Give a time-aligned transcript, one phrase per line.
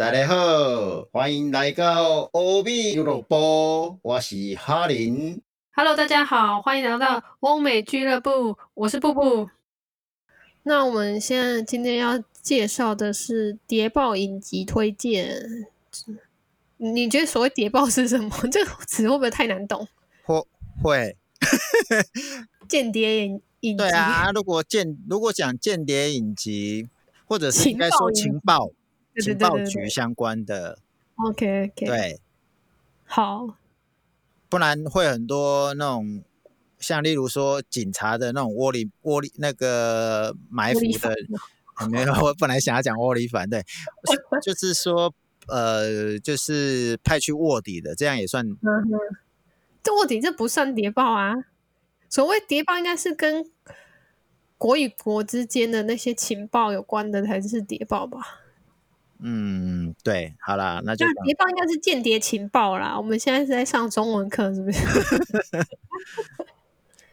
[0.00, 5.42] 大家好，欢迎来到欧美俱乐部，我是哈林。
[5.72, 9.50] Hello，大家好，欢迎来到欧美俱乐部，我是布布。
[10.62, 15.68] 那我们现在今天要介绍的是谍报影集推荐。
[16.78, 18.30] 你觉得所谓谍报是什么？
[18.50, 19.86] 这个词会不会太难懂？
[20.22, 20.42] 会
[20.82, 21.16] 会，
[22.66, 23.84] 间谍影影集。
[23.84, 26.88] 对啊，如果间如果讲间谍影集，
[27.26, 28.70] 或者是应该说情报
[29.16, 30.78] 情报局相关的
[31.16, 31.86] ，OK OK。
[31.86, 32.20] 对，
[33.04, 33.56] 好，
[34.48, 36.22] 不然会很多那种
[36.78, 41.14] 像例如说警察的那种窝里窝里那个埋伏的，
[41.90, 43.62] 没有，我本来想要讲窝里反，对，
[44.42, 45.12] 就是说
[45.48, 48.90] 呃，就是派去卧底的，这样也算嗯哼，
[49.82, 51.34] 这卧底这不算谍报啊。
[52.08, 53.48] 所谓谍报，应该是跟
[54.58, 58.39] 国与国之间的那些情报有关的才是谍报吧？
[59.22, 62.96] 嗯，对，好啦，那就谍报应该是间谍情报啦。
[62.96, 64.80] 我们现在是在上中文课，是不是？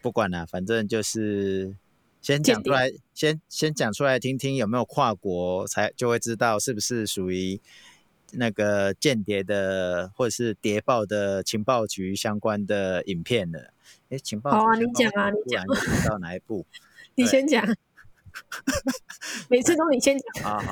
[0.02, 1.76] 不管了，反正就是
[2.22, 7.60] 先间讲出来，先先讲出来听听有没有跨国，才就会知道是不是属于
[8.32, 13.74] 那个间谍的或者是谍报的情报局相关的影片了。
[14.10, 16.66] 哎，情报好啊局你讲啊你突然就知道哪一部
[17.16, 17.66] 你先讲，
[19.50, 20.52] 每次都你先讲。
[20.52, 20.64] 啊？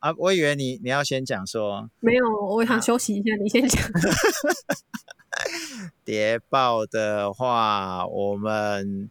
[0.00, 3.82] 啊，我以为你你要先讲说 没有，我想休息一下，你先讲。
[6.04, 9.08] 谍报的话，我们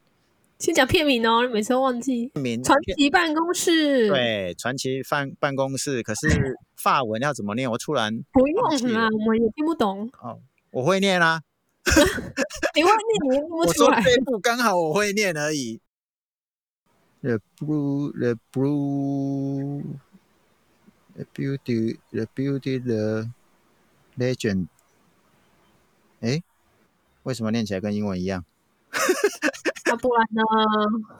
[0.59, 2.31] 先讲片名哦，你每次都忘记。
[2.35, 7.69] 名传奇办公室。，对传奇办办公室，可是法文要怎么念？
[7.69, 10.09] 我突然不忘记了用啊，我们也听不懂。
[10.21, 10.39] 哦，
[10.71, 11.41] 我会念啦、
[12.75, 14.01] 你会念，你也念不我出来。
[14.01, 15.79] 说这部刚好我会念而已。
[17.21, 19.81] The blue, the blue,
[21.15, 23.27] the beauty, the beauty, the
[24.17, 24.67] legend。
[26.21, 26.43] 诶，
[27.23, 28.45] 为什么念起来跟英文一样？
[29.85, 30.43] 那不然呢？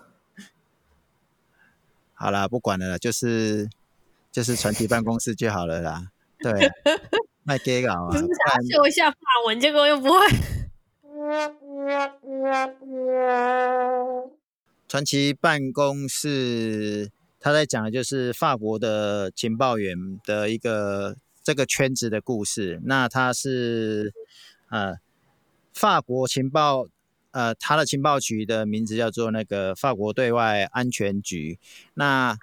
[2.14, 3.70] 好啦，不管了啦，就是
[4.32, 6.12] 就是传奇办公室就好了啦。
[6.40, 6.52] 对，
[7.44, 10.20] 卖 gay 搞啊，只是想秀一下法文，结果又不会。
[14.88, 22.80] 传奇办公室，他在讲的就是法国的情报员的一个这个圈子的故事。
[22.86, 24.14] 那他是
[24.70, 24.96] 呃
[25.74, 26.88] 法国情报
[27.32, 31.60] 呃他的情报局的名字叫做那个法国对外安全局。
[31.96, 32.38] 那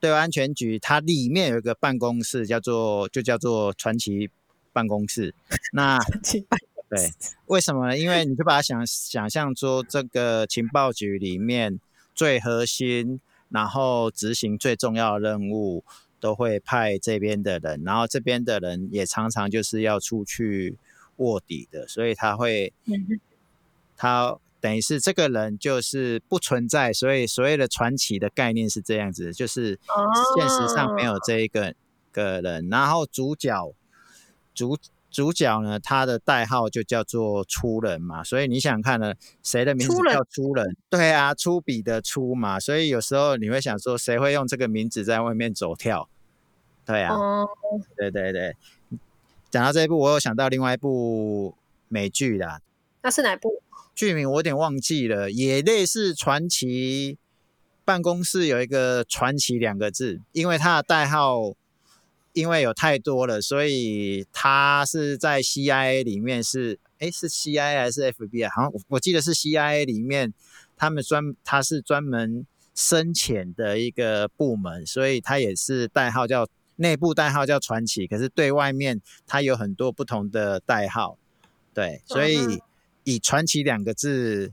[0.00, 4.28] 对外安全局它里面有一个办公室叫做就叫做传奇
[4.72, 5.32] 办公室。
[5.72, 5.96] 那
[6.94, 7.10] 对，
[7.46, 7.98] 为什么呢？
[7.98, 11.80] 因为你就把它想想象出，这个情报局里面
[12.14, 15.82] 最核心，然后执行最重要的任务，
[16.20, 20.76] 都会派这边的人，然后这边的人也常常就是要出去
[21.16, 22.74] 卧底的，所以他会，
[23.96, 29.80] 他等于是这个人就是不存在，所以所谓的传奇的概念是这样子，就是
[30.36, 31.74] 现实上没有这一个
[32.12, 33.74] 个人，然后主角
[34.54, 34.76] 主
[35.12, 40.74] 主角呢，他的代号就叫做粗人嘛，所以你想看呢，谁的名字叫粗人？
[40.88, 46.08] 对啊，粗笔的粗嘛，所以有时候你会想说，谁会用这个名字在外面走跳？
[46.86, 47.48] 对啊，哦，
[47.96, 48.56] 对对对。
[49.50, 51.54] 讲到这一部，我有想到另外一部
[51.88, 52.60] 美剧啦，
[53.02, 53.62] 那是哪部？
[53.94, 57.18] 剧名我有点忘记了，也类似传奇
[57.84, 61.52] 办公室有一个传奇两个字，因为它的代号
[62.32, 68.48] 因为有太多了，所以他是在 CIA 里面是，诶，是 CIA 还是 FBI？
[68.54, 70.32] 好像我我记得是 CIA 里面，
[70.76, 81.18] 他们专他是专门深潜的一个部门，所以他也是代号叫内部代号叫传奇，可是对外面他有很多不同的代号，
[81.74, 82.60] 对，所以。
[83.04, 84.52] 以传奇两个字，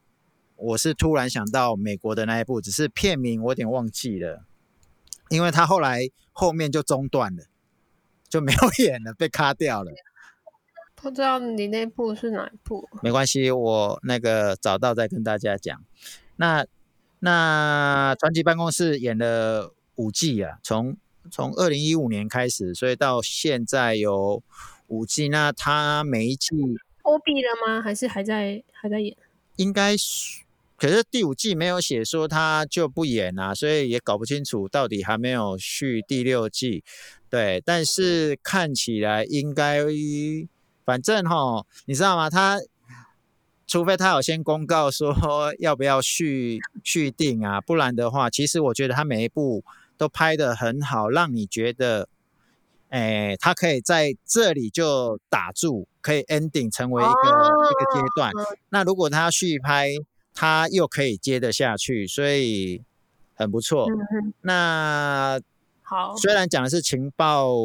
[0.56, 4.44] 我是突然想到美国的那一部，只是片名我有点忘记了，
[5.30, 7.44] 因为他后来后面就中断了，
[8.29, 9.91] 就没有演了，被卡掉了。
[10.95, 12.87] 不知道你那部是哪一部？
[13.01, 15.81] 没关系，我那个找到再跟大家讲。
[16.35, 16.65] 那
[17.19, 20.97] 那传奇办公室演了五季啊，从
[21.31, 24.43] 从二零一五年开始，所以到现在有
[24.87, 25.29] 五季。
[25.29, 26.49] 那他每一季
[27.03, 27.81] 欧毕了吗？
[27.81, 29.15] 还是还在还在演？
[29.55, 30.43] 应该是，
[30.79, 36.83] 可是第五季没有写说他就不演啊，所以也搞不清楚到底还没有续第六季。
[37.29, 39.83] 对，但是看起来应该，
[40.85, 42.29] 反正哈，你知道吗？
[42.29, 42.59] 他
[43.67, 45.13] 除非他有先公告说
[45.59, 49.63] 要不要续续订啊，不然的话，其实我觉得他每一部
[49.95, 52.09] 都拍的很好，让你觉得
[52.89, 58.31] 哎，他可以在这里就打住，可以 ending 成为一个、哦一个阶段。
[58.69, 59.91] 那如果他续拍，
[60.39, 62.81] 他又可以接得下去，所以
[63.33, 63.89] 很不错。
[63.91, 65.38] 嗯，那
[65.81, 67.57] 好，虽然讲的是情报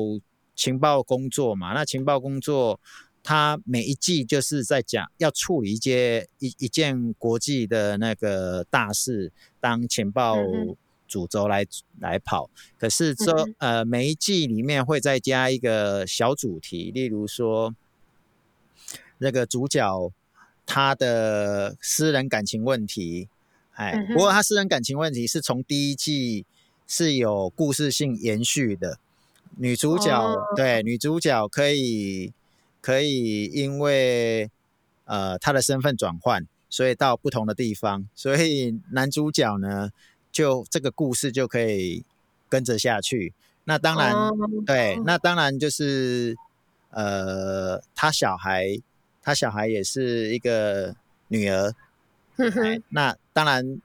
[0.56, 2.81] 情报工作嘛，那情报工作
[3.23, 9.31] 它每一季就是在讲要处理一些一一件国际的那个大事，
[9.61, 10.37] 当情报
[11.06, 11.65] 主轴来
[12.00, 12.50] 来跑。
[12.76, 17.73] 可是这、嗯呃每一季里面会再加一个小主题，例如说
[19.19, 20.11] 那个主角
[20.66, 23.28] 他的私人感情问题，
[23.75, 26.44] 哎，嗯不过他私人感情问题是从第一季
[26.87, 28.99] 是有故事性延续的。
[29.56, 30.44] 女主角、哦。
[30.56, 32.32] 对女主角可以
[32.81, 34.50] 可以因为
[35.05, 39.90] 呃她的身份转换，所以到不同的地方，所以男主角呢
[40.32, 42.05] 就这个故事就可以
[42.49, 43.32] 跟着下去。
[43.64, 44.32] 那当然，哦。
[44.66, 46.37] 对，那当然就是
[46.90, 48.78] 呃，他小孩，
[49.25, 50.94] 他小孩也是一个
[51.29, 51.75] 女儿，
[52.37, 52.53] 哼。
[52.53, 53.81] 哼，那当然，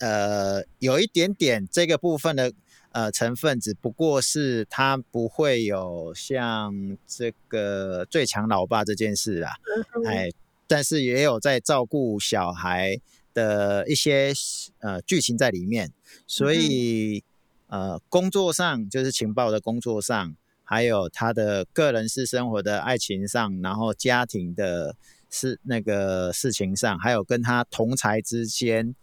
[0.00, 2.52] 呃，有一点点这个部分的
[2.92, 9.52] 呃成分，只不过是他不会有像这个最强老爸这件事啊，
[9.96, 10.30] 嗯哎，
[10.66, 12.98] 但是也有在照顾小孩
[13.34, 14.32] 的一些
[14.78, 15.92] 呃剧情在里面，
[16.26, 17.22] 所以
[17.66, 20.34] 呃工作上就是情报的工作上，
[20.64, 24.96] 还有他的个人私生活的爱情上，然后家庭的
[25.30, 28.94] 事那个事情上，还有跟他同才之间，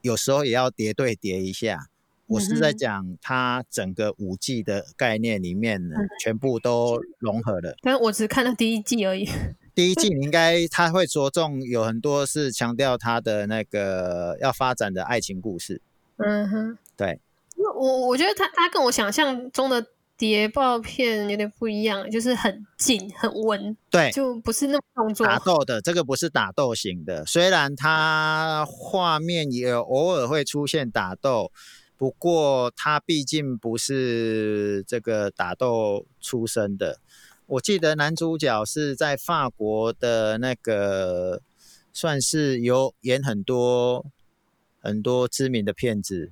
[0.00, 1.86] 有时候也要叠对叠一下。
[2.26, 7.74] 我是在讲他整个五 G 的概念里面呢，全部都融合了。
[7.82, 9.28] 但我只看到第一季而已。
[9.74, 15.80] 第一季你应该他会着重有很多是强调他的那个要发展的爱情故事。
[16.18, 17.18] 嗯哼，对，
[17.56, 19.84] 我我觉得他他跟我想象中的
[20.20, 25.26] 谍报片有点不一样，就是很近很稳，对，就不是那么动作。
[25.26, 31.50] 打斗的这个不是打斗型的，虽然它画面也偶尔会出现打斗，
[31.96, 37.00] 不过它毕竟不是这个打斗出身的。
[37.46, 41.40] 我记得男主角是在法国的那个，
[41.94, 44.04] 算是有演很多
[44.80, 46.30] 很多知名的片子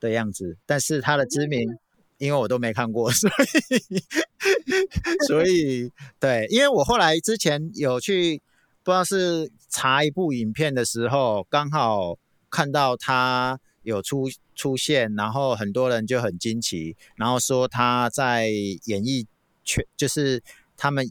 [0.00, 1.78] 的样子，但是他的知名，
[2.24, 8.40] 因为我都没看过， 所以所以对，因为我后来之前有去
[8.82, 12.16] 不知道是查一部影片的时候，刚好
[12.50, 18.48] 看到他有出出现，然后很多人就很惊奇，然后说他在
[18.86, 19.26] 演艺
[19.62, 20.42] 圈，就是
[20.78, 21.10] 他们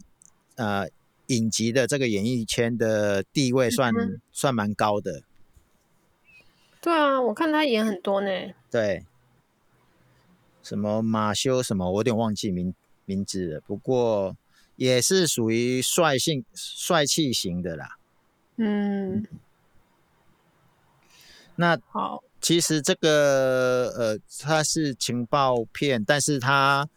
[0.55, 0.87] 呃
[1.27, 5.21] 影集的这个演艺圈的地位算、嗯算蛮高的，
[6.81, 8.29] 对啊，我看他演很多呢。
[8.71, 9.05] 对，
[10.63, 12.73] 什么马修什么，我有点忘记名
[13.05, 14.35] 名字了，不过
[14.77, 17.97] 也是属于帅性帅气型的啦。
[18.55, 19.27] 嗯，
[21.57, 26.87] 那好，其实这个呃，它是情报片，但是它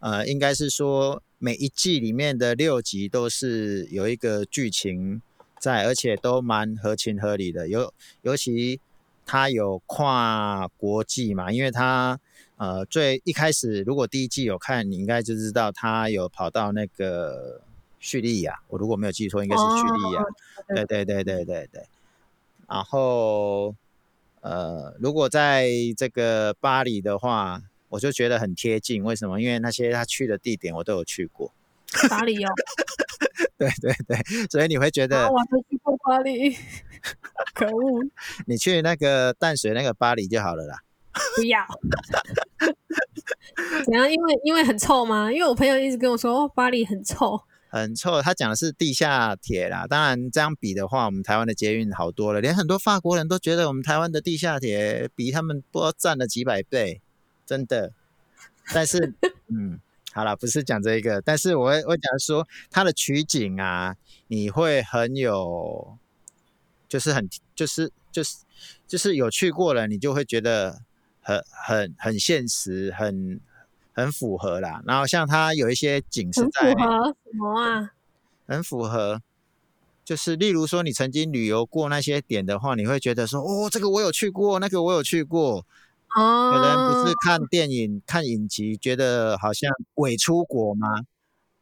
[0.00, 5.22] 呃，应该是说每一季里面的六集都是有一个剧情
[5.58, 7.66] 在，而且都蛮合情合理的。
[7.66, 7.92] 尤
[8.22, 8.80] 尤其
[9.24, 12.20] 它有跨国际嘛，因为它
[12.56, 17.60] 呃最一开始如果第一季有看，你应该就知道他有跑到那个
[18.00, 20.24] 叙利亚，我如果没有记错，应该是叙利亚。
[20.68, 21.86] 对对对对对对。
[22.68, 23.74] 然后
[24.40, 29.04] 呃，如果在这个巴黎的话，我就觉得很贴近。
[29.04, 29.40] 为什么？
[29.40, 31.52] 因为那些他去的地点我都有去过。
[32.08, 32.50] 巴黎哦，
[33.56, 34.18] 对对对，
[34.50, 36.56] 所以你会觉得啊我还没去过巴黎，
[37.54, 38.02] 可恶，
[38.46, 40.78] 你去那个淡水那个巴黎就好了啦。
[41.36, 41.64] 不要。
[43.84, 44.10] 怎样？
[44.10, 45.32] 因为因为很臭吗？
[45.32, 47.40] 因为我朋友一直跟我说，哦，巴黎很臭。
[47.68, 49.86] 很臭，他讲的是地下铁啦。
[49.86, 57.00] 当然这样比的话，我们台湾的捷运好多了，连很多法国人都觉得我们台湾的地下铁比他们不知道占了几百倍，
[57.44, 57.92] 真的。
[58.72, 59.14] 但是，
[59.48, 59.78] 嗯，
[60.12, 63.96] 好了，不是讲这个，但是我会我讲说它的取景啊，
[64.28, 65.98] 你会很有，
[66.88, 68.36] 就是很就是就是
[68.86, 70.80] 就是有去过了，你就会觉得
[71.26, 73.40] 很很很现实，很
[73.92, 74.80] 很符合啦。
[74.86, 77.90] 然后像它有一些景是很在符合什么啊？
[78.46, 79.20] 很符合，
[80.04, 85.66] 就是例如说你曾经旅游过那些点的话，你会觉得说，哦，这个我有去过，那个我有去过。
[86.14, 91.02] 哦，有人不是看电影、看影集，觉得好像伪出国吗？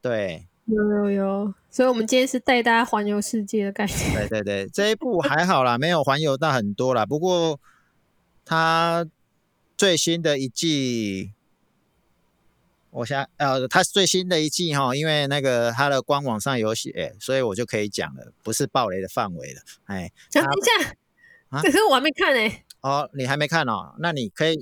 [0.00, 3.99] 对，有有有，所以我们今天是带大家环游世界的概念。
[4.14, 7.04] 对对对， 这一部还好啦，没有环游到很多啦。
[7.04, 7.59] 不过
[8.44, 9.04] 它
[9.76, 11.32] 最新的一季，
[12.90, 19.60] 我想呃，它最新的一季哈，因为那个它的官网上有写，所以我就可以讲了，不是暴雷的范围了。
[19.86, 20.46] 哎，等一
[20.82, 20.96] 下，
[21.48, 23.94] 啊可是我还没看哎、哦，你还没看哦？
[23.98, 24.56] 那你可以，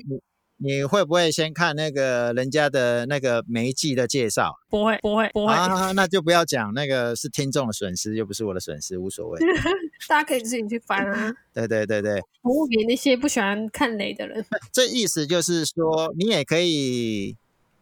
[0.62, 5.92] 你你会不会先看那个人家的那个每一季的介绍不会，不会，不会，啊？
[5.92, 9.40] 那就不要讲，那个是听众的损失，又不是我的损失，无所谓。
[10.08, 14.44] 大家可以自己去翻啊，对对对对，服务给那些不喜欢看雷的人。
[14.72, 17.36] 这意思就是说，你也可以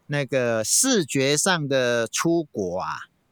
[0.06, 2.88] 那个视觉上的出国啊，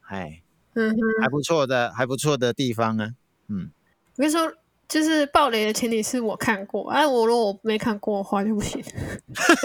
[0.07, 0.41] 哎，
[0.73, 3.11] 嗯哼，还不错的，还不错的地方啊。
[3.47, 3.71] 嗯，
[4.15, 4.51] 我跟你说，
[4.89, 8.83] 就是暴雷的前提是我看过，啊，我如果我没看过的话就不行。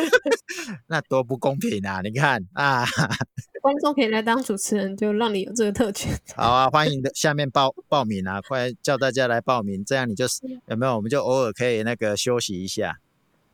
[0.86, 2.02] 那多不公平啊！
[2.02, 2.84] 你看啊，
[3.62, 6.12] 观众可以来当主持人，就让你有这个特权。
[6.36, 10.94] 好啊，欢迎的下面报报名啊，快叫大家来报名，这样你就是有没有？
[10.94, 12.98] 我们就偶尔可以那个休息一下，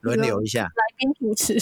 [0.01, 0.65] 轮流一下。
[0.65, 1.55] 来宾主持。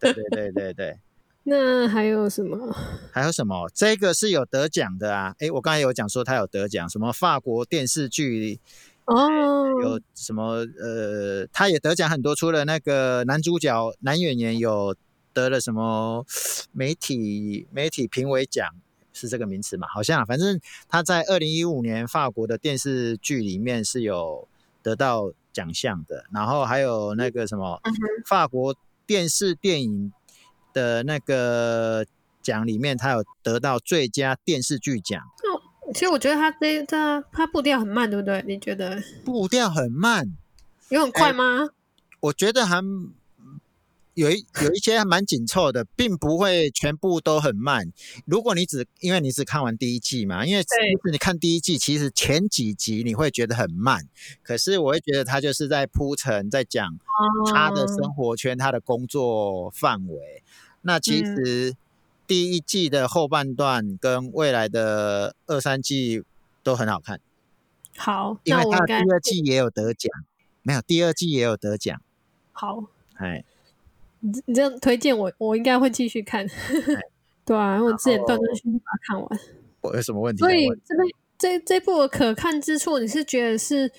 [0.00, 0.98] 对对对对对。
[1.46, 2.74] 那还有什么？
[3.12, 3.70] 还有什么？
[3.72, 5.34] 这个是有得奖的啊！
[5.38, 8.58] 诶，我刚才有讲说他有得奖，什么法国电视剧
[9.06, 14.96] 哦，有什么呃，他也得奖很多，除了那个男主角男演员有
[15.32, 16.24] 得了什么
[16.72, 18.66] 媒体媒体评委奖，
[19.12, 19.86] 是这个名词嘛？
[19.88, 20.58] 好像啊反正
[20.88, 24.48] 他在二零一五年法国的电视剧里面是有
[24.82, 27.80] 得到奖项的，然后还有那个什么
[28.24, 28.74] 法国
[29.06, 30.12] 电视电影
[30.72, 32.06] 的那个
[32.42, 35.22] 奖里面，他有得到最佳电视剧奖，
[35.92, 38.42] 其实我觉得他这他他步调很慢，对不对？
[38.46, 40.36] 你觉得步调很慢。
[40.88, 41.68] 有很快吗？
[42.20, 42.80] 我觉得还
[44.14, 47.92] 有一有一些还蛮紧凑的， 并不会全部都很慢。
[48.26, 50.68] 如果你只因为你只看完第一季嘛，因为其
[51.04, 54.06] 实你看第一季，其实前几集你会觉得很慢，
[54.42, 56.96] 可是我会觉得他就是在铺陈，在讲
[57.52, 60.42] 他的生活圈、他的工作范围。
[60.82, 61.74] 那其嗯实
[62.34, 66.24] 第一季的后半段跟未来的二三季
[66.64, 67.20] 都很好看，
[67.96, 70.10] 好，因为他第二季也有得奖，
[70.62, 72.02] 没有第二季也有得奖，
[72.50, 72.86] 好，
[73.18, 73.44] 哎。
[74.18, 76.44] 你这你这样推荐我，我应该会继续看。
[77.44, 79.40] 对啊，因为我之前断断续续把它看完，
[79.82, 80.66] 我有什么问题所以？
[80.84, 83.92] 这边这这部的可看之处，你是觉得是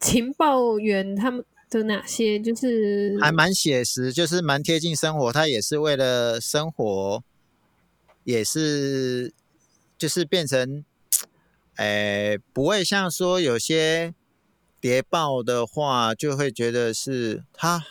[0.00, 2.40] 情报员他们的哪些？
[2.40, 5.30] 就是还蛮写实，就是蛮贴近生活。
[5.30, 7.22] 他也是为了生活，
[8.24, 9.32] 也是
[9.96, 10.84] 就是变成，
[11.76, 14.12] 诶、不会像说有些
[14.80, 17.82] 谍报的话，就会觉得是他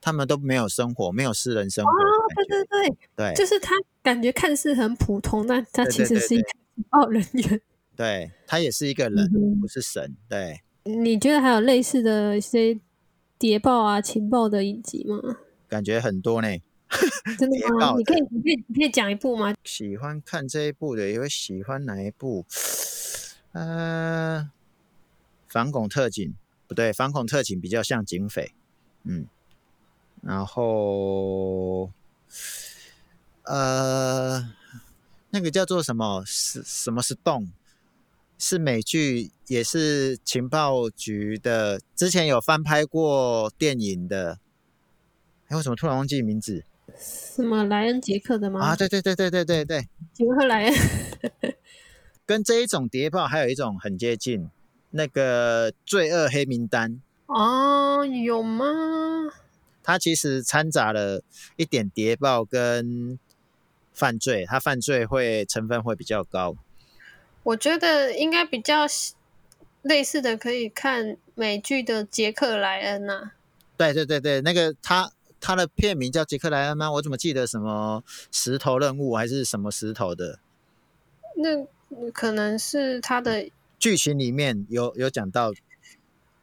[0.00, 2.04] 他们都没有生活，没有私人生活的
[2.46, 2.64] 对。
[2.64, 7.60] 对对，对就是他感觉看似很普通，但他其实是一个情报人员。
[7.96, 10.16] 对，他也是一个人，嗯不是神。
[10.28, 12.78] 对，你觉得还有类似的一些
[13.38, 15.38] 谍报啊、情报的影集吗？
[15.68, 16.48] 感觉很多呢。
[17.38, 17.56] 真的？
[17.78, 19.54] 吗你可以，你可以，你可以讲一部吗？
[19.64, 22.44] 喜欢看这一部的，也会喜欢哪一部？
[23.52, 24.50] 呃，
[25.46, 26.34] 反恐特警
[26.66, 28.52] 不对，反恐特警比较像警匪，
[29.04, 29.26] 嗯，
[30.22, 31.90] 然后
[33.44, 34.52] 呃，
[35.30, 37.50] 那个叫做什么是什么是洞？
[38.38, 44.38] 是美剧，也是情报局的，之前有翻拍过电影的。
[45.48, 46.64] 哎，为什么突然忘记名字
[46.96, 48.60] 什么莱恩杰克的吗？
[48.60, 48.76] 啊？
[48.76, 50.74] 对对对对对对对，杰克莱恩。
[52.24, 54.48] 跟这一种谍报还有一种很接近，
[54.90, 58.64] 那个罪恶黑名单，哦，有吗？
[59.82, 61.22] 它其实掺杂了
[61.56, 63.18] 一点谍报跟
[63.92, 66.56] 犯罪，它犯罪会成分会比较高。
[67.44, 68.86] 我觉得应该比较
[69.80, 73.32] 类似的，可以看美剧的杰克莱恩呐、
[73.78, 76.90] 对对对对，那个他他的片名叫杰克莱恩吗？
[76.92, 78.02] 我怎么记得什么
[78.32, 80.40] 石头任务还是什么石头的？
[81.36, 85.52] 那可能是他的，剧情里面有有讲到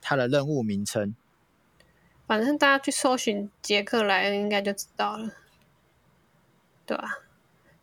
[0.02, 1.16] 他的任务名称。
[2.28, 5.30] 反正大家去搜寻杰克莱恩应该就知道了，
[6.86, 7.20] 对吧、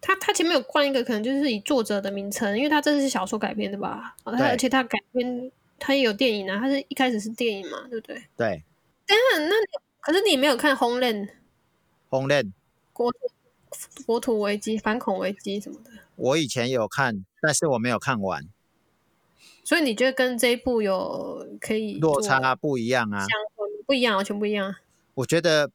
[0.01, 4.17] 他他前面有冠一个，可能就是以作者的名称，因为他这是小说改编的吧？
[4.25, 8.25] 而且他改编他也有电影啊，他是一开始是电影嘛，对不对？
[8.37, 8.65] 对，
[9.07, 9.67] 那那你
[10.03, 11.27] 可是你没有看《Homeland》
[12.11, 12.53] 红链
[12.93, 13.19] 国土
[14.05, 18.45] 国土危机、反恐危机什么的，我以前有看，但是我没有看完，
[19.63, 23.25] 所以你觉得跟这一部有可以落做差不一样啊。
[23.87, 24.75] 不一样，完全不一样。
[25.15, 25.71] 我觉得，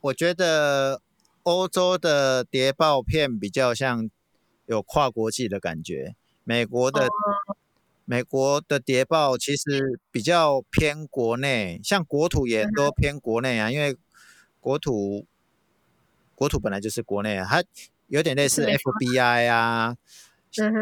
[0.00, 1.02] 我觉得
[1.42, 4.08] 欧洲的谍报片比较像
[4.66, 7.08] 有跨国际的感觉，美国的、
[8.10, 13.94] 美国的谍报其实比较偏国内，像国土也都偏国内啊，因为
[14.60, 15.26] 国土
[16.34, 17.62] 国土本来就是国内啊，它
[18.06, 19.94] 有点类似 FBI 啊。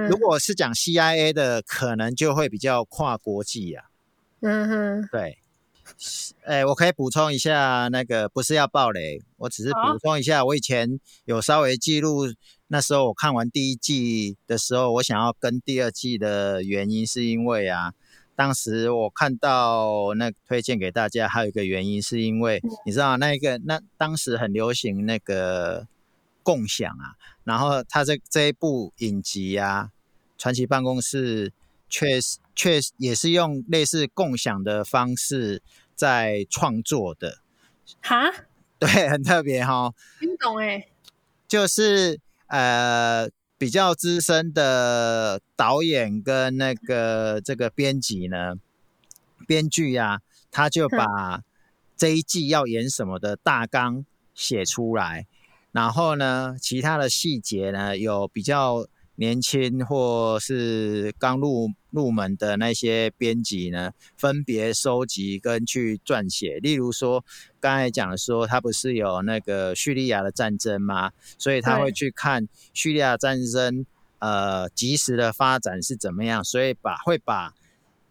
[0.08, 3.86] 如果是讲 CIA 的，可能就会比较跨国际啊。
[4.42, 5.38] 嗯哼，对，
[6.44, 12.32] 哎，我可以补充一下，那个不是要爆雷，我只是好补充一下，我以前有稍微记录，
[12.68, 17.92] 那时候我看完第一季的时候，我想要跟第二季的原因是因为啊，
[18.34, 25.86] 当时我看到那推荐给大家，还有一个原因是因为你知道那一个那当时很流行那个
[26.42, 29.90] 共享啊，然后他这这一部影集啊，
[30.36, 31.52] 传奇办公室
[31.88, 35.62] 确实确实也是用类似共享的方式
[35.94, 37.38] 在创作的，
[38.02, 38.30] 哈，
[38.78, 40.88] 对，很特别哈、听不懂哎，
[41.46, 48.54] 就是呃比较资深的导演跟那个这个编辑呢，
[49.46, 51.42] 编剧呀、他就把
[51.96, 55.26] 这一季要演什么的大纲写出来，
[55.72, 66.58] 然后呢，其他的细节呢有比较年轻或是刚入入门的那些编辑呢，分别收集跟去撰写。
[66.60, 67.24] 例如说，
[67.58, 71.12] 刚才讲说，他不是有那个叙利亚的战争吗？
[71.38, 73.86] 所以他会去看叙利亚战争
[74.18, 77.54] 呃及时的发展是怎么样，所以把会把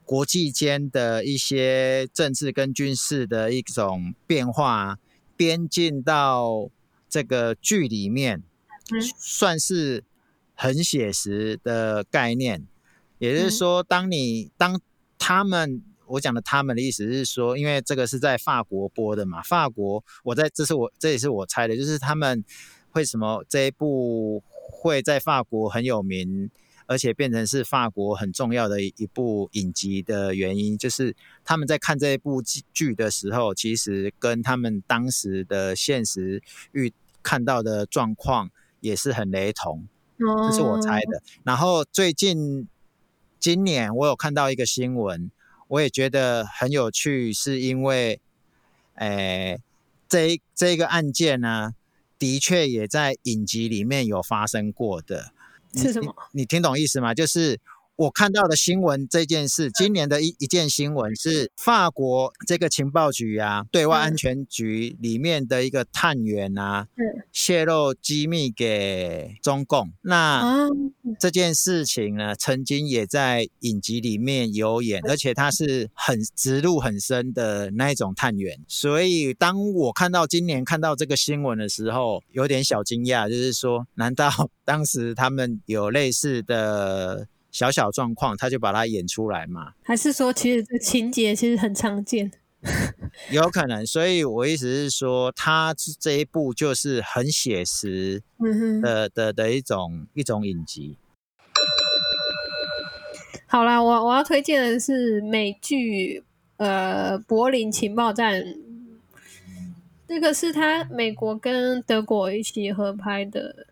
[0.04, 4.98] 国际间的一些政治跟军事的一种变化
[5.38, 6.70] 编进到
[7.08, 8.42] 这个剧里面，
[8.92, 10.04] 嗯算是
[10.56, 12.66] 很写实的概念。
[13.18, 14.82] 也就是嗯说，当你当
[15.18, 22.44] 他们我讲的他们的意思是说，因为这个是在法国播的嘛，法国我在这是我这也是我猜的，就是他们
[22.94, 26.50] 为什么这一部会在法国很有名，
[26.88, 36.92] 而且变成是法国很重要的一一部影集的原因，就是他们在看这一部剧剧的时候，其实跟他们当时的现实遇
[37.24, 38.52] 看到的状况
[38.82, 39.88] 也是很雷同。
[40.18, 41.22] 这这是我猜的。
[41.44, 42.68] 然后最近
[43.40, 45.30] 今年我有看到一个新闻，
[45.68, 48.20] 我也觉得很有趣，是因为，
[48.96, 49.60] 诶，
[50.08, 51.74] 这一这一个案件呢，
[52.18, 55.32] 的确也在影集里面有发生过的。
[55.74, 56.16] 是什么？
[56.32, 57.14] 你你听懂意思吗？
[57.14, 57.60] 就是
[57.98, 69.94] 我看到的新闻这件事，今年的一一件新闻是法国这个情报局啊，对外安嗯全局里面的一个探员啊，嗯泄露机密给中共。
[70.02, 70.68] 那啊，
[71.18, 78.60] 这件事情呢，曾经也在影集里面有演，而且他是很植入很深的那一种探员。
[78.68, 84.30] 所以当我看到今年看到这个新闻的时候，有点小惊讶，就是说，难道
[84.66, 89.72] 当时他们有类似的小小状况，他就把它演出来嘛？
[89.82, 92.30] 还是说其实这情节其实很常见？
[93.32, 93.86] 有可能。
[93.86, 100.98] 所以我意思是说，他这一部就是很写实嗯，的的的一种一种影集。
[103.48, 106.26] 好啦，我我要推荐的是美剧
[106.58, 108.42] 呃《柏林情报站》，
[110.06, 113.68] 这个是他美国跟德国一起合拍的，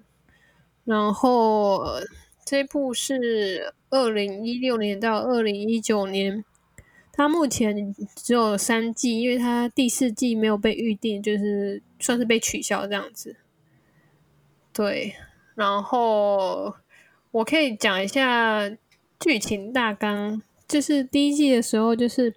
[0.85, 2.01] 然后呃
[2.45, 6.43] 这部是二零一六年到二零一九年，
[7.11, 13.35] 它目前只有三季，因为它第四季没有被预定，就是算是被取消这样子。
[14.73, 15.15] 对，
[15.55, 16.75] 然后
[17.31, 18.69] 我可以讲一下
[19.19, 22.33] 剧情大纲，就是第一季的时候，就是，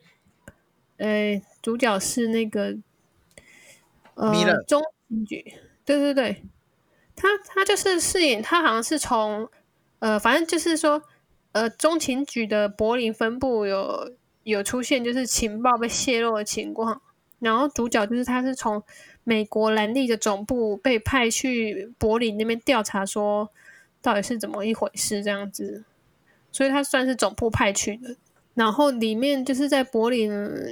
[0.99, 2.77] 呃，主角是那个，
[4.15, 6.43] 呃中情局，对对对，
[7.17, 9.49] 他他就是饰演，他好像是从，
[9.99, 11.03] 呃，反正就是说，
[11.53, 14.13] 呃，中情局的柏林分部有
[14.45, 17.01] 有出现，就是情报被泄露的情况，
[17.39, 18.83] 然后主角就是他是从
[19.25, 23.51] 美国兰利的总部被派去柏林那边调查，说
[24.01, 25.85] 到底是怎么一回事这样子，
[26.53, 28.17] 所以他算是总部派去的。
[28.55, 30.31] 然后里面就是在柏林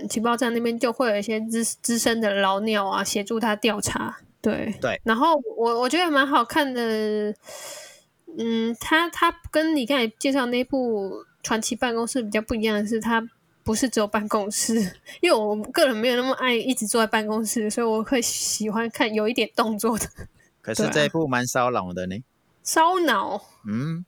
[0.08, 4.98] 情报站那边就会有一些资资深的老鸟啊协助他调查，对对。
[5.04, 7.34] 然后我我觉得蛮好看的，
[8.38, 11.10] 嗯，他他跟你刚才介绍那部
[11.42, 13.26] 《传奇办公室》比较不一样的是，他
[13.62, 14.74] 不是只有办公室，
[15.20, 20.06] 因为我个人没有那么爱一直坐在办公室，所以我会喜欢看有一点动作的
[20.60, 22.16] 可是这一部蛮烧脑的呢。
[22.62, 23.40] 烧脑。
[23.66, 24.04] 嗯，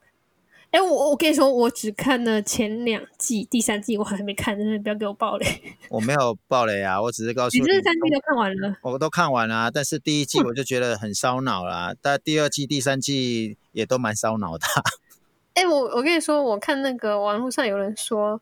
[0.71, 5.45] 哎，我我跟你说，我只看了前两季，第三季我还没看，真的不要给我爆雷。
[5.89, 8.75] 我没有爆雷啊，我只是告诉你你，这三季都看完了？
[8.81, 14.83] 我都看完了、啊，但是第一季我就觉得很烧脑啦，但第二季、第三季也都蛮烧脑的啊。
[15.55, 18.39] 哎，我我跟你说，我看那个网络上有人说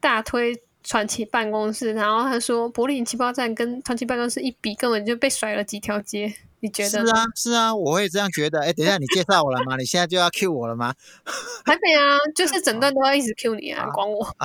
[0.00, 6.32] 大推传奇办公室，然后他说柏林情报站跟传奇办公室一比，根本就被甩了几条街。
[6.60, 6.88] 你觉得？
[6.90, 8.60] 是啊，是啊，我会这样觉得。
[8.60, 9.76] 哎，等一下，你介绍我了吗？
[9.76, 10.94] 你现在就要 cue 我了吗？
[11.64, 14.26] 还没啊，就是整段都要一直 Q 你啊，你管我。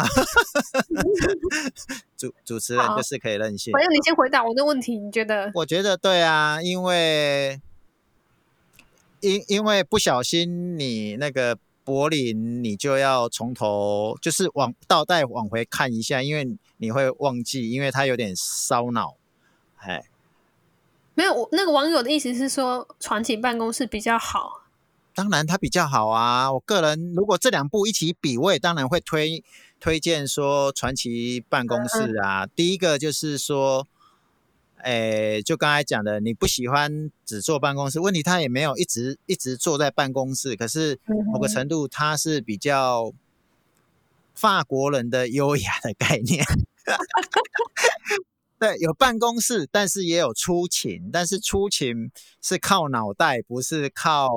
[2.17, 3.73] 主主持人好就是可以任性。
[3.73, 5.51] 反正你先回答我的问题，你觉得？
[5.55, 7.59] 我觉得对啊，因为
[9.21, 16.47] 因因为不小心你那个柏林，你就要从头就是往倒带往回看一下，因为
[16.77, 19.15] 你会忘记，因为它有点烧脑。
[19.77, 20.05] 哎，
[21.15, 24.63] 没有，我那个网友的意思是说，传奇办公室比较好。
[25.13, 26.51] 当然它比较好啊。
[26.51, 29.43] 我个人如果这两部一起比，我也当然会推
[29.79, 32.45] 推荐说传奇办公室啊。
[32.47, 33.87] 第一个就是说。
[34.85, 40.99] 诶，就刚才讲的，你不喜欢只坐办公室，问题他也没有一直一直坐在办公室，可是
[41.31, 43.13] 某个程度他是比较
[44.35, 46.43] 法国人的优雅的概念。
[48.63, 52.09] 对，有办公室，但是也有出勤，但是出勤
[52.41, 54.29] 是靠脑袋，不是靠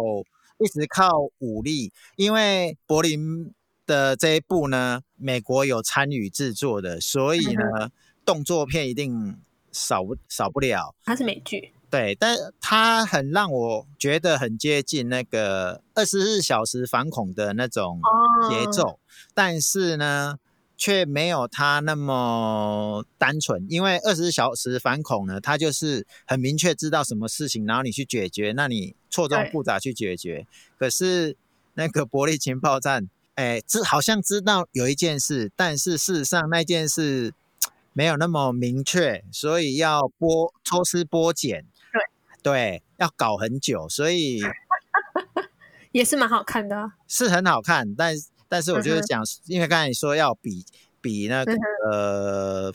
[0.59, 1.09] 一直靠
[1.39, 1.93] 武力。
[2.17, 3.55] 因为柏林
[3.87, 7.93] 的这一部呢，美国有参与制作的，所以呢，
[8.27, 9.39] 动作片一定
[9.71, 10.97] 少不少不了。
[11.05, 18.01] 它是美剧，对，但它很让我觉得很接近那个二十四小时反恐的那种
[18.51, 18.99] 节奏，
[19.33, 20.37] 但是呢，
[20.77, 23.67] 却没有它那么单纯。
[23.69, 30.47] 因为二十四小时反恐呢，它就是很明确知道什么事情，然后你去解决，那你错综复杂去解决。
[30.79, 31.37] 可是
[31.75, 37.33] 那个伯利情报站，哎，知好像知道有一件事，但是事实上那件事
[37.93, 41.65] 没有那么明确，所以要剥抽丝剥茧。
[41.93, 44.41] 对对，要搞很久，所以
[45.93, 48.15] 也是蛮好看的啊、是很好看，但
[48.49, 50.65] 但是我就是嗯，因为刚才你说要比
[51.01, 51.59] 比那个、嗯
[51.91, 52.73] 呃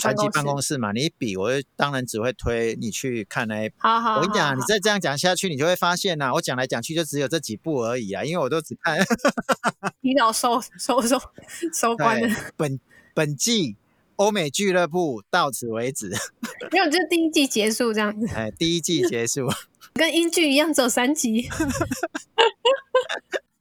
[0.00, 0.78] 传奇办公室。
[0.78, 3.74] 嘛，你一比，我就当然只会推你去看那一部。
[3.78, 8.98] 好好，我跟你讲，你再这样讲下去，你就会发现呐、我讲来讲去就只有这几部而已啊，因为我都只看
[10.00, 11.20] 提早收收收
[11.72, 12.80] 收官对了，本
[13.14, 13.76] 本季
[14.16, 16.08] 欧美俱乐部到此为止，
[16.70, 19.48] 没有，就是第一季结束这样子，哎，第一季结束。
[19.94, 21.48] 跟英剧一样，只有三集。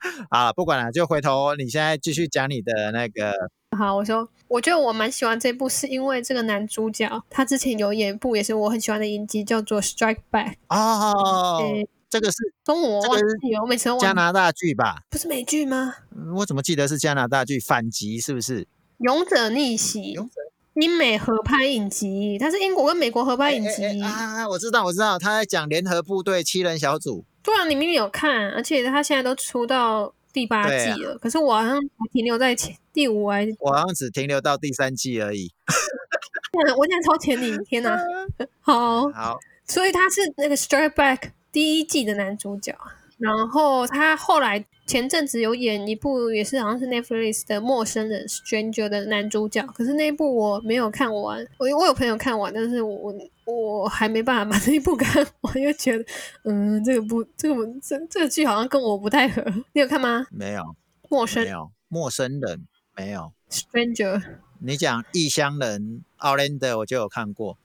[0.29, 3.33] 啊，不管了，就回头你现在继续讲你的那个
[3.77, 10.55] 好，我说，我觉得我蛮喜欢这部，是因为这个男主角他之前有演一部也是我很喜欢的影集，叫做《Strike Back》。
[10.69, 13.99] 哦，诶这个是中文我这个是忘记了，我每次都忘。
[13.99, 15.03] 加拿大剧吧？
[15.09, 15.95] 不是美剧吗？
[16.15, 18.19] 嗯我怎么记得是加拿大剧反击？
[18.19, 18.67] 是不是？
[18.97, 20.29] 勇者逆袭勇，
[20.73, 24.01] 英美合拍影集，它是英国跟美国合拍影集。
[24.01, 27.23] 啊，我知道，我知道，他在讲联合部队七人小组。
[27.43, 35.51] 对啊，你明明有看，而且他现在都出到第八季了，可是我好像还停留在前第五还是，我好像只停留到第三季而已。
[36.77, 37.97] 我现在超前你，天哪！
[38.61, 41.17] 好，好，所以他是那个《Strike Back》
[41.51, 42.77] 第一季的男主角，
[43.21, 53.13] 然后他后来前阵子有演一部也是好像是 Netflix 的《陌生人》（Stranger） 的男主角，可是那一部我没有看完，我我有朋友看完，但是我
[53.45, 56.03] 我还没办法把 那一部看完，就觉得
[56.45, 59.43] 嗯，这个不这个不这这个剧好像跟我不太合。
[59.73, 60.25] 你有看吗？
[60.31, 60.75] 没有，
[61.07, 62.65] 陌生没有，陌生人
[62.97, 63.31] 没有。
[63.51, 64.21] （Stranger）
[64.59, 67.57] 你讲异乡人 Outlander 我就有看过。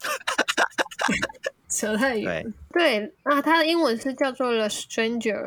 [1.78, 2.54] 扯太对远。
[2.72, 5.44] 对啊，它的英文是叫做《The Stranger》，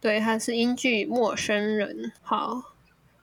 [0.00, 1.96] 对，它是英剧《陌生人》。
[2.22, 2.62] 好，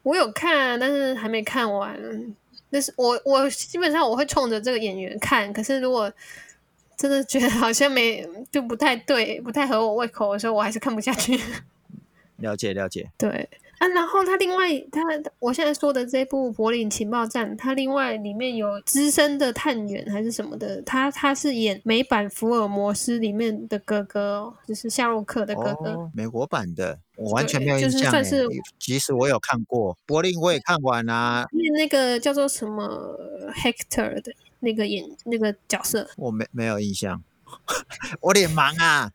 [0.04, 2.36] 我有看，但是还没看完。
[2.71, 6.12] 但是我我基本上我会冲着这个演员看，可是如果
[6.97, 11.39] 真的觉得好像没就不太对，不太合我胃口的时候，我还是看不下去。
[12.38, 13.10] 了解了解。
[13.17, 13.47] 对
[13.86, 15.02] 啊，然后他另外他
[15.39, 25.91] 我现在说的这部《柏林情报站》，他另外里面有资深的探员还是什么的，他他是演美版福尔摩斯里面的哥哥哦，就是夏洛克的哥哥。
[25.91, 28.24] 哦，美国版的，我完全没有就是印象欸。
[28.24, 28.48] 算是
[28.80, 33.17] 即使我有看过柏林，我也看完啦、因为那个叫做什么
[33.54, 37.21] Hector 的那个演那个角色，我没没有印象，
[38.22, 39.12] 我脸盲啊。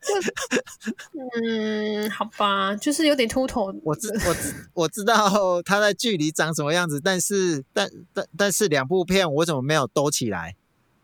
[1.43, 3.73] 嗯，好吧，就是有点秃头。
[3.83, 10.55] 我知我知我知道他在剧里长什么样子，但是但但但是两部片我怎么没有兜起来？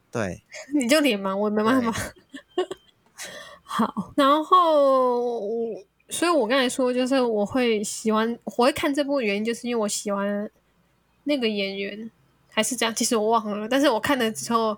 [0.10, 1.93] 对， 你就脸盲，我没办法。
[3.62, 5.41] 好，然后，
[6.10, 10.50] 所以我刚才说，就是我会喜欢，我会看这部原因，就是因为我喜欢
[11.26, 12.10] 那个演员，
[12.50, 12.95] 还是这样。
[12.95, 14.76] 其实我忘了，但是我看了之后，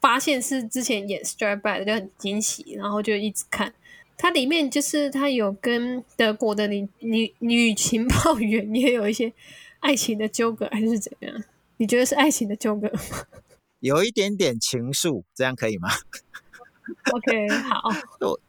[0.00, 3.74] 发现是之前演《Strike Back》的，就很惊喜，然后就一直看。
[4.16, 9.32] 它里面就是它有跟德国的女女女情报员也有一些
[9.78, 11.44] 爱情的纠葛，还是怎样？
[11.78, 13.00] 你觉得是爱情的纠葛吗？
[13.80, 15.88] 有一点点情愫，这样可以吗？
[17.12, 17.88] OK，好，
[18.20, 18.40] 我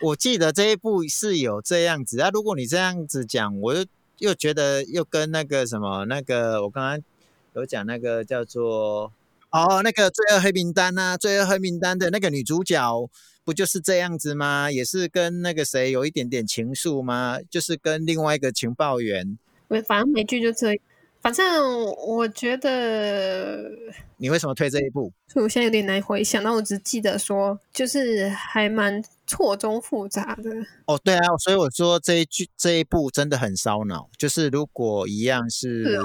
[0.00, 2.30] 我记得这一部是有这样子啊。
[2.30, 3.84] 如果你这样子讲，我又
[4.18, 7.02] 又觉得又跟那个什么那个我刚刚
[7.54, 9.12] 有讲那个叫做
[9.50, 13.08] 哦那个罪恶黑名单呐，罪恶黑名单的那个女主角
[13.44, 14.70] 不就是这样子吗？
[14.70, 17.38] 也是跟那个谁有一点点情愫吗？
[17.48, 19.38] 就是跟另外一个情报员。
[19.68, 20.78] 我反正每剧就这。
[21.22, 23.68] 反正我觉得，
[24.16, 25.12] 你为什么推这一部？
[25.26, 30.50] 所以我现在有点难回想，但我只记得说，就是还蛮错综复杂的。
[30.84, 34.08] 哦，对啊，所以我说这一句这一部真的很烧脑。
[34.16, 36.00] 就是如果一样是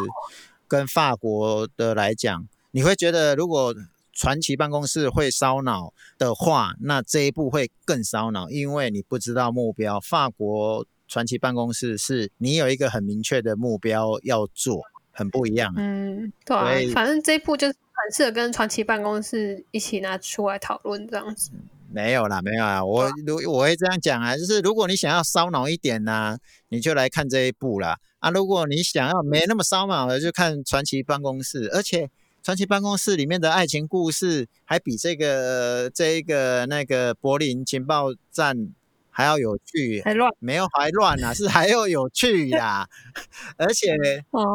[0.68, 3.76] 跟法国的来讲，你会觉得如果
[4.14, 10.00] 传奇办公室会烧脑的话，那这一步会更烧脑，因为你不知道目标。
[10.00, 14.82] 法国传奇办公室是你有一个很明确的目标要做。
[15.14, 21.52] 很不一样，嗯，对啊，反正这一步就是很适合跟传奇办公室一起拿出来讨论这样子。
[21.92, 26.38] 没有啦，没有啦，我如我会这样讲啊，就是如果你想要烧脑一点呢，
[26.70, 27.98] 你就来看这一部啦。
[28.20, 28.30] 啊。
[28.30, 31.70] 如果你想要没那么烧脑的，就看传奇办公室。
[31.74, 32.10] 而且
[32.44, 38.74] 传奇办公室里面的爱情故事还比这个这一个那个柏林情报站。
[39.14, 40.32] 还要有趣，还乱？
[40.40, 42.88] 没有还乱啊，是还要有趣呀。
[43.58, 43.94] 而且，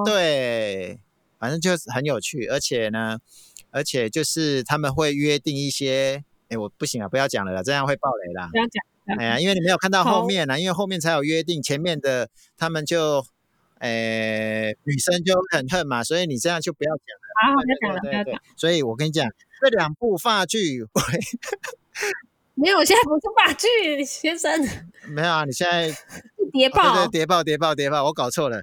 [0.07, 0.99] 对，
[1.38, 2.46] 反正就是很有趣。
[2.46, 3.18] 而且呢，
[3.70, 8.49] 而且就是他们会约定一些，哎，我不行啊，不要讲了啦，这样会爆雷啦。
[8.51, 8.83] 不要讲。
[9.18, 13.27] 哎呀，因为你没有看到后面呢，因为后面才有约定，前面的他们就，
[13.79, 17.26] 哎，女生就很恨嘛，所以你这样就不要讲了。
[17.37, 18.42] 好，不要讲了，不要讲。
[18.57, 19.29] 所以我跟你讲，
[19.61, 20.85] 这两部发剧。
[22.59, 24.51] 没有，现在不是话剧，先生。
[25.09, 25.94] 没有啊，你现在
[26.51, 28.62] 谍报，对对，谍报，谍报，谍报，我搞错了，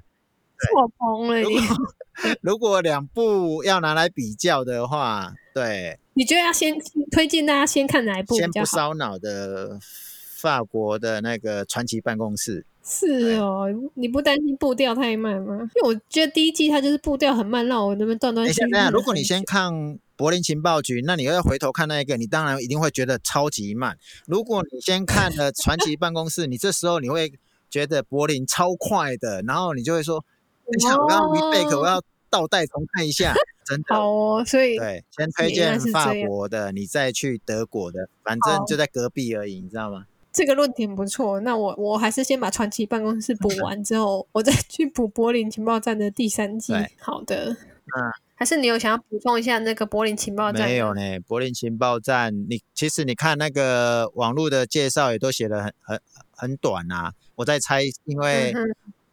[0.58, 1.58] 错崩了你。
[2.42, 6.76] 如果两部要拿来比较的话，对，你觉得要先
[7.12, 12.66] 推荐大家先看哪一部先不烧脑的法国的那个传奇办公室。
[12.84, 15.56] 是哦，你不担心步调太慢吗？
[15.76, 18.60] 因为我觉得第一季它就是步调很慢，让我那边断断续续。
[18.62, 20.00] 等下，如果你先看。
[20.16, 23.98] 柏林情报局，那你要回头看那一个，你当然一定会觉得超级慢。
[24.28, 27.34] 如果你先看了传奇办公室，你这时候你会
[27.68, 30.24] 觉得柏林超快的，然后你就会说：，
[30.72, 33.34] 等下我刚刚 rebake，我要倒带重看一下。
[33.66, 40.06] 真的好哦，所以对，先推荐法国的，你再去德国的，反正就在隔壁而已，你知道吗？
[40.34, 46.74] 这个论点不错，那我我还是先把传奇办公室补完之后，我再去补柏林情报站的第三季。
[47.00, 48.12] 好的，嗯。
[48.36, 50.68] 还是你有想要补充一下那个柏林情报站？
[50.68, 57.14] 没有呢，柏林情报站，你其实你看那个网络的介绍也都写的很很很短啊。
[57.36, 58.52] 我在猜，因为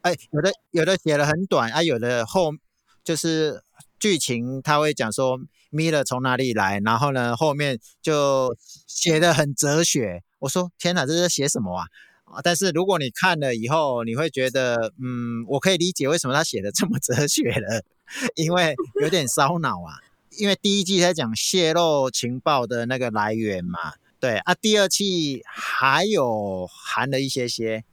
[0.01, 2.51] 哎，有的有的写的很短啊，有的后
[3.05, 3.63] 就是
[4.01, 8.57] 剧情他会讲说米勒从哪里来，然后呢后面就
[8.87, 10.25] 写的很哲学。
[10.41, 11.87] 我说天哪，这是写什么啊？
[12.25, 17.83] 啊但是如果你看了以后，你会觉得嗯，我可以理解为什么他写的这么哲学了。
[18.35, 19.95] 因为有点烧脑啊，
[20.37, 27.85] 因为第一季在讲泄露情报的那个来源嘛，对啊，第二季还有含了一些些，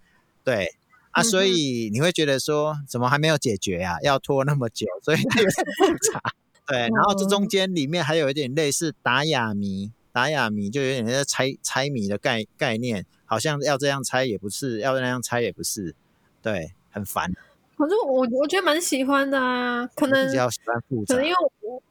[0.43, 0.73] 对
[1.12, 3.97] 啊，所以你会觉得说怎么还没有解决啊？
[4.01, 6.19] 要拖那么久，所以有点复杂，
[6.65, 15.93] 对，然后这中间里面还有一点类似打哑谜，打哑谜就有点像猜猜谜的概概念，好像要这样猜也不是，要那样猜也不是，
[16.41, 17.32] 对，很烦。
[17.77, 21.84] 反正我我觉得蛮喜欢的啊，可能比较喜欢复杂，可能因为我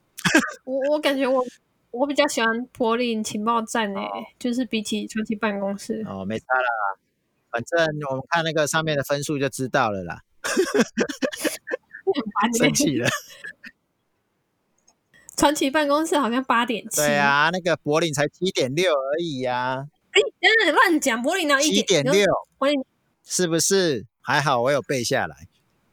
[0.64, 1.46] 我我感觉我
[1.92, 4.04] 我比较喜欢柏林情报站诶，
[4.40, 6.04] 就是比起传奇办公室。
[6.04, 6.98] 哦，没差啦，
[7.52, 10.20] 反正我们看那个上面的分数就知道了啦。
[12.58, 13.08] 生气了，
[15.37, 19.87] 传奇办公室好像八点七，对啊，那个柏林才七点六而已呀。
[20.12, 22.25] 哎，真的乱讲，柏林哪一点六？
[23.25, 24.07] 是不是？
[24.22, 25.37] 还好我有背下来。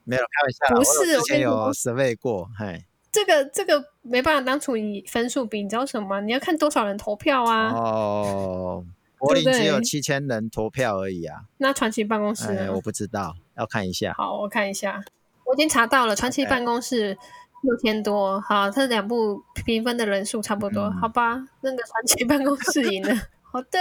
[0.05, 6.19] 没有开玩笑，不是之前有十位过，嘿，这个这个没办法当初以分数比，你知道什么？
[6.19, 7.71] 你要看多少人投票啊？
[7.73, 8.85] 哦，
[9.17, 11.43] 柏林只有七千人投票而已啊。
[11.57, 12.73] 那传奇办公室呢？
[12.73, 14.13] 我不知道，要看一下。
[14.17, 15.01] 好，我看一下，
[15.45, 17.17] 我已经查到了，传奇办公室
[17.63, 18.39] 六千多。
[18.41, 21.43] 好，这两部评分的人数差不多，好吧？
[21.61, 23.15] 那个传奇办公室赢了。
[23.41, 23.79] 好的，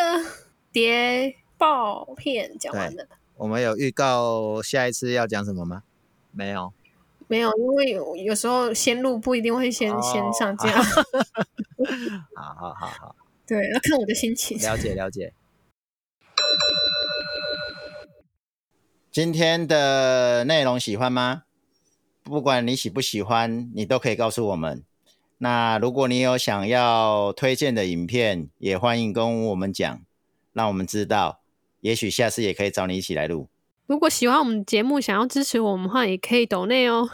[0.72, 3.06] 谍报片讲完了。
[3.36, 5.82] 我们有预告下一次要讲什么吗？
[6.30, 6.72] 没有，
[7.28, 10.70] 没有，因为有有时候先录不一定会先先上架。
[12.36, 13.16] 好好好好，
[13.46, 14.56] 对，要看我的心情。
[14.58, 15.34] 了解了解。
[19.10, 21.42] 今天的内容喜欢吗？
[22.22, 24.82] 不管你喜不喜欢，你都可以告诉我们。
[25.38, 30.00] 那如果你有想要推荐的影片，也欢迎跟我们讲，
[30.52, 31.40] 让我们知道，
[31.80, 33.48] 也许下次也可以找你一起来录。
[33.86, 37.10] 如果喜欢我们节目，想要支持我们的话，也可以抖内哦。